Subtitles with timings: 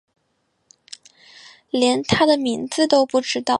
[1.69, 3.45] 连他的名字都不知道